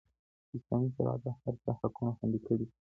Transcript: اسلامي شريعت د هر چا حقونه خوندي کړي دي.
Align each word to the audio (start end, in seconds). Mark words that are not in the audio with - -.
اسلامي 0.57 0.89
شريعت 0.97 1.19
د 1.23 1.27
هر 1.41 1.55
چا 1.63 1.71
حقونه 1.81 2.11
خوندي 2.17 2.39
کړي 2.45 2.55
دي. 2.59 2.65